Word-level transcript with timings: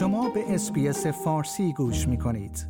شما 0.00 0.30
به 0.30 0.54
SBS 0.54 1.06
فارسی 1.06 1.72
گوش 1.72 2.08
می 2.08 2.18
کنید. 2.18 2.66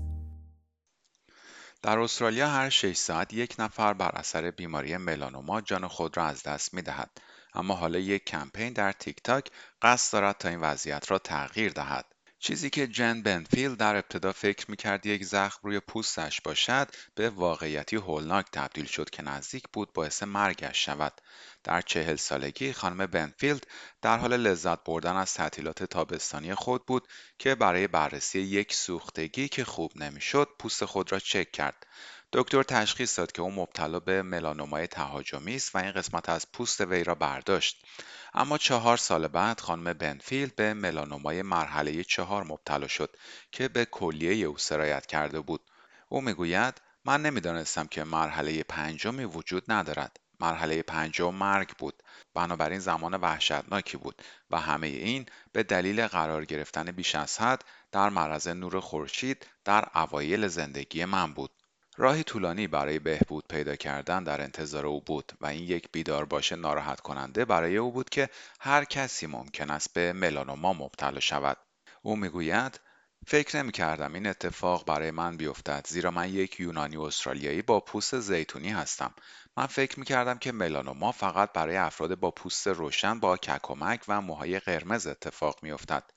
در 1.82 1.98
استرالیا 1.98 2.48
هر 2.48 2.68
6 2.68 2.96
ساعت 2.96 3.34
یک 3.34 3.54
نفر 3.58 3.92
بر 3.92 4.10
اثر 4.14 4.50
بیماری 4.50 4.96
ملانوما 4.96 5.60
جان 5.60 5.88
خود 5.88 6.16
را 6.16 6.26
از 6.26 6.42
دست 6.42 6.74
می 6.74 6.82
دهد. 6.82 7.10
اما 7.54 7.74
حالا 7.74 7.98
یک 7.98 8.24
کمپین 8.24 8.72
در 8.72 8.92
تیک 8.92 9.22
تاک 9.24 9.50
قصد 9.82 10.12
دارد 10.12 10.38
تا 10.38 10.48
این 10.48 10.60
وضعیت 10.60 11.10
را 11.10 11.18
تغییر 11.18 11.72
دهد. 11.72 12.04
چیزی 12.42 12.70
که 12.70 12.86
جن 12.86 13.22
بنفیلد 13.22 13.74
در 13.74 13.96
ابتدا 13.96 14.32
فکر 14.32 14.70
می‌کرد 14.70 15.06
یک 15.06 15.24
زخم 15.24 15.60
روی 15.62 15.80
پوستش 15.80 16.40
باشد 16.40 16.88
به 17.14 17.30
واقعیتی 17.30 17.96
هولناک 17.96 18.46
تبدیل 18.52 18.86
شد 18.86 19.10
که 19.10 19.22
نزدیک 19.22 19.64
بود 19.72 19.92
باعث 19.92 20.22
مرگش 20.22 20.84
شود. 20.84 21.20
در 21.64 21.80
چهل 21.80 22.16
سالگی 22.16 22.72
خانم 22.72 23.06
بنفیلد 23.06 23.66
در 24.02 24.18
حال 24.18 24.36
لذت 24.36 24.84
بردن 24.84 25.16
از 25.16 25.34
تعطیلات 25.34 25.84
تابستانی 25.84 26.54
خود 26.54 26.86
بود 26.86 27.08
که 27.38 27.54
برای 27.54 27.88
بررسی 27.88 28.40
یک 28.40 28.74
سوختگی 28.74 29.48
که 29.48 29.64
خوب 29.64 29.92
نمی‌شد 29.96 30.48
پوست 30.58 30.84
خود 30.84 31.12
را 31.12 31.18
چک 31.18 31.52
کرد. 31.52 31.86
دکتر 32.32 32.62
تشخیص 32.62 33.18
داد 33.18 33.32
که 33.32 33.42
او 33.42 33.50
مبتلا 33.50 34.00
به 34.00 34.22
ملانومای 34.22 34.86
تهاجمی 34.86 35.56
است 35.56 35.74
و 35.74 35.78
این 35.78 35.92
قسمت 35.92 36.28
از 36.28 36.52
پوست 36.52 36.80
وی 36.80 37.04
را 37.04 37.14
برداشت. 37.14 37.86
اما 38.34 38.58
چهار 38.58 38.96
سال 38.96 39.28
بعد 39.28 39.60
خانم 39.60 39.92
بنفیلد 39.92 40.56
به 40.56 40.74
ملانومای 40.74 41.42
مرحله 41.42 42.04
چهار 42.04 42.44
مبتلا 42.44 42.86
شد 42.86 43.16
که 43.52 43.68
به 43.68 43.84
کلیه 43.84 44.46
او 44.46 44.58
سرایت 44.58 45.06
کرده 45.06 45.40
بود. 45.40 45.60
او 46.08 46.20
می‌گوید 46.20 46.80
من 47.04 47.22
نمی‌دانستم 47.22 47.86
که 47.86 48.04
مرحله 48.04 48.62
پنجمی 48.62 49.24
وجود 49.24 49.64
ندارد. 49.68 50.20
مرحله 50.40 50.82
پنجم 50.82 51.34
مرگ 51.34 51.68
بود. 51.78 52.02
بنابراین 52.34 52.78
زمان 52.78 53.14
وحشتناکی 53.14 53.96
بود 53.96 54.22
و 54.50 54.60
همه 54.60 54.86
این 54.86 55.26
به 55.52 55.62
دلیل 55.62 56.06
قرار 56.06 56.44
گرفتن 56.44 56.84
بیش 56.90 57.14
از 57.14 57.38
حد 57.38 57.64
در 57.92 58.08
معرض 58.08 58.48
نور 58.48 58.80
خورشید 58.80 59.46
در 59.64 59.88
اوایل 59.94 60.48
زندگی 60.48 61.04
من 61.04 61.34
بود. 61.34 61.50
راهی 61.96 62.22
طولانی 62.22 62.66
برای 62.66 62.98
بهبود 62.98 63.44
پیدا 63.48 63.76
کردن 63.76 64.24
در 64.24 64.40
انتظار 64.40 64.86
او 64.86 65.00
بود 65.00 65.32
و 65.40 65.46
این 65.46 65.62
یک 65.62 65.88
بیدار 65.92 66.24
باشه 66.24 66.56
ناراحت 66.56 67.00
کننده 67.00 67.44
برای 67.44 67.76
او 67.76 67.92
بود 67.92 68.08
که 68.08 68.28
هر 68.60 68.84
کسی 68.84 69.26
ممکن 69.26 69.70
است 69.70 69.94
به 69.94 70.12
ملانوما 70.12 70.72
مبتلا 70.72 71.20
شود. 71.20 71.56
او 72.02 72.16
می‌گوید 72.16 72.80
فکر 73.26 73.56
نمی 73.56 73.72
کردم 73.72 74.14
این 74.14 74.26
اتفاق 74.26 74.84
برای 74.86 75.10
من 75.10 75.36
بیفتد 75.36 75.86
زیرا 75.88 76.10
من 76.10 76.34
یک 76.34 76.60
یونانی 76.60 76.96
استرالیایی 76.96 77.62
با 77.62 77.80
پوست 77.80 78.20
زیتونی 78.20 78.68
هستم. 78.68 79.14
من 79.56 79.66
فکر 79.66 79.98
می 79.98 80.04
کردم 80.04 80.38
که 80.38 80.52
ملانوما 80.52 81.12
فقط 81.12 81.52
برای 81.52 81.76
افراد 81.76 82.14
با 82.14 82.30
پوست 82.30 82.68
روشن 82.68 83.20
با 83.20 83.36
ککمک 83.36 84.00
و 84.08 84.20
موهای 84.20 84.60
قرمز 84.60 85.06
اتفاق 85.06 85.62
می 85.62 85.70
افتد. 85.70 86.10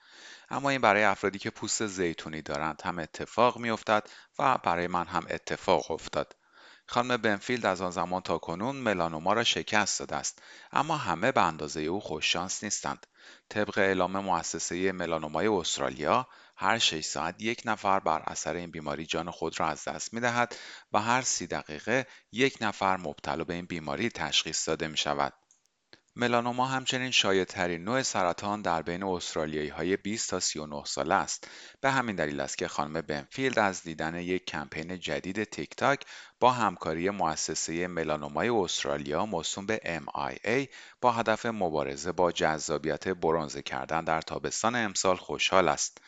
اما 0.49 0.69
این 0.69 0.81
برای 0.81 1.03
افرادی 1.03 1.39
که 1.39 1.49
پوست 1.49 1.87
زیتونی 1.87 2.41
دارند 2.41 2.81
هم 2.85 2.99
اتفاق 2.99 3.57
میافتد 3.57 4.09
و 4.39 4.57
برای 4.57 4.87
من 4.87 5.07
هم 5.07 5.25
اتفاق 5.29 5.91
افتاد 5.91 6.35
خانم 6.87 7.17
بنفیلد 7.17 7.65
از 7.65 7.81
آن 7.81 7.91
زمان 7.91 8.21
تا 8.21 8.37
کنون 8.37 8.75
ملانوما 8.75 9.33
را 9.33 9.43
شکست 9.43 9.99
داده 9.99 10.15
است 10.15 10.41
اما 10.71 10.97
همه 10.97 11.31
به 11.31 11.41
اندازه 11.41 11.81
او 11.81 11.99
خوششانس 11.99 12.63
نیستند 12.63 13.07
طبق 13.49 13.77
اعلام 13.77 14.19
مؤسسه 14.19 14.91
ملانومای 14.91 15.47
استرالیا 15.47 16.27
هر 16.55 16.77
6 16.77 17.05
ساعت 17.05 17.41
یک 17.41 17.61
نفر 17.65 17.99
بر 17.99 18.23
اثر 18.27 18.53
این 18.53 18.71
بیماری 18.71 19.05
جان 19.05 19.31
خود 19.31 19.59
را 19.59 19.67
از 19.67 19.83
دست 19.87 20.13
می 20.13 20.21
دهد 20.21 20.55
و 20.91 20.99
هر 20.99 21.21
سی 21.21 21.47
دقیقه 21.47 22.07
یک 22.31 22.57
نفر 22.61 22.97
مبتلا 22.97 23.43
به 23.43 23.53
این 23.53 23.65
بیماری 23.65 24.09
تشخیص 24.09 24.67
داده 24.67 24.87
می 24.87 24.97
شود. 24.97 25.33
ملانوما 26.15 26.65
همچنین 26.65 27.11
شایع‌ترین 27.11 27.83
نوع 27.83 28.01
سرطان 28.01 28.61
در 28.61 28.81
بین 28.81 29.03
استرالیایی 29.03 29.69
های 29.69 29.97
20 29.97 30.29
تا 30.29 30.39
39 30.39 30.83
ساله 30.85 31.15
است. 31.15 31.47
به 31.81 31.91
همین 31.91 32.15
دلیل 32.15 32.39
است 32.39 32.57
که 32.57 32.67
خانم 32.67 33.01
بنفیلد 33.01 33.59
از 33.59 33.83
دیدن 33.83 34.15
یک 34.15 34.45
کمپین 34.45 34.99
جدید 34.99 35.43
تیک 35.43 35.75
تاک 35.75 36.05
با 36.39 36.51
همکاری 36.51 37.09
مؤسسه 37.09 37.87
ملانومای 37.87 38.49
استرالیا 38.49 39.25
موسوم 39.25 39.65
به 39.65 40.01
MIA 40.05 40.73
با 41.01 41.11
هدف 41.11 41.45
مبارزه 41.45 42.11
با 42.11 42.31
جذابیت 42.31 43.07
برونزه 43.07 43.61
کردن 43.61 44.03
در 44.03 44.21
تابستان 44.21 44.75
امسال 44.75 45.15
خوشحال 45.15 45.67
است. 45.67 46.01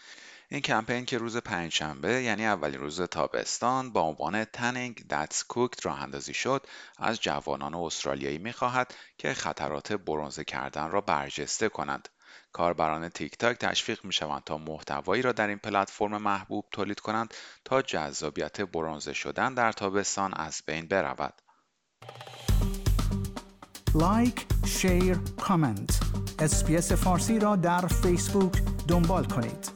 این 0.50 0.62
کمپین 0.62 1.06
که 1.06 1.18
روز 1.18 1.38
پنجشنبه 1.38 2.24
یعنی 2.24 2.46
اولین 2.46 2.80
روز 2.80 3.02
تابستان 3.02 3.92
با 3.92 4.02
عنوان 4.02 4.46
Tanning 4.46 5.06
That's 5.10 5.36
Cooked 5.36 5.86
راه 5.86 6.02
اندازی 6.02 6.34
شد 6.34 6.68
از 6.98 7.22
جوانان 7.22 7.74
استرالیایی 7.76 8.38
می‌خواهد 8.38 8.94
که 9.18 9.34
خطرات 9.34 9.94
برونزه 9.94 10.44
کردن 10.44 10.92
را 10.92 11.02
برجسته 11.02 11.70
کنند 11.70 12.10
کاربران 12.52 13.10
تیک 13.10 13.38
تاک 13.38 13.58
تشویق 13.58 14.06
می 14.06 14.14
شوند 14.14 14.44
تا 14.44 14.58
محتوایی 14.58 15.22
را 15.22 15.32
در 15.32 15.48
این 15.48 15.58
پلتفرم 15.58 16.18
محبوب 16.18 16.66
تولید 16.72 17.00
کنند 17.00 17.34
تا 17.66 17.82
جذابیت 17.82 18.62
برونزه 18.62 19.14
شدن 19.14 19.54
در 19.54 19.72
تابستان 19.72 20.34
از 20.34 20.62
بین 20.68 20.88
برود. 20.88 21.34
like، 23.96 24.46
share، 24.66 25.18
comment. 25.40 26.00
اسپیس 26.40 26.92
فارسی 26.92 27.40
را 27.40 27.56
در 27.56 27.88
فیسبوک 27.88 28.62
دنبال 28.88 29.26
کنید. 29.26 29.75